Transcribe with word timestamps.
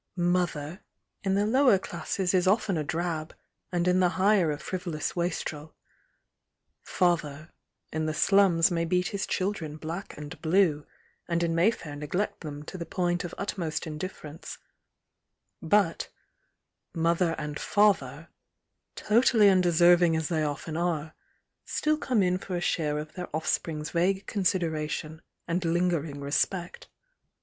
"Mother" 0.15 0.79
in 1.23 1.35
the 1.35 1.45
lower 1.45 1.77
classes 1.77 2.33
is 2.33 2.47
often 2.47 2.75
a 2.75 2.83
drab, 2.83 3.35
and 3.71 3.87
in 3.87 3.99
the 3.99 4.09
higher 4.09 4.49
a 4.51 4.57
frivolous 4.57 5.15
wastrel; 5.15 5.75
"father" 6.81 7.51
in 7.93 8.07
the 8.07 8.13
slums 8.15 8.71
may 8.71 8.83
beat 8.83 9.09
his 9.09 9.27
children 9.27 9.77
black 9.77 10.17
and 10.17 10.41
blue, 10.41 10.87
and 11.27 11.43
in 11.43 11.53
Mayfair 11.53 11.95
neg 11.95 12.15
lect 12.15 12.39
them 12.39 12.63
to 12.63 12.79
the 12.79 12.85
point 12.87 13.23
of 13.23 13.35
utmost 13.37 13.85
indifference,— 13.85 14.57
but 15.77 16.09
"mother 16.95 17.35
and 17.37 17.59
father," 17.59 18.29
totally 18.95 19.49
undeserving 19.49 20.15
as 20.15 20.29
they 20.29 20.41
often 20.41 20.75
are, 20.75 21.13
still 21.63 21.99
come 21.99 22.23
in 22.23 22.39
for 22.39 22.55
a 22.57 22.61
^are 22.61 22.99
of 22.99 23.13
their 23.13 23.29
offspring's 23.35 23.91
vague 23.91 24.25
consideration 24.25 25.21
and 25.47 25.63
lingering 25.63 26.19
respect. 26.21 26.87